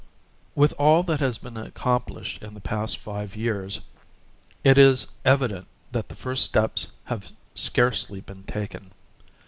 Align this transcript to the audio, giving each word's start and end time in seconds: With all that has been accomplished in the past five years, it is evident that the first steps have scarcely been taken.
With 0.55 0.73
all 0.79 1.03
that 1.03 1.19
has 1.19 1.37
been 1.37 1.55
accomplished 1.57 2.41
in 2.41 2.55
the 2.55 2.59
past 2.59 2.97
five 2.97 3.35
years, 3.35 3.81
it 4.63 4.75
is 4.79 5.11
evident 5.23 5.67
that 5.91 6.09
the 6.09 6.15
first 6.15 6.43
steps 6.43 6.87
have 7.03 7.31
scarcely 7.53 8.19
been 8.19 8.41
taken. 8.45 8.93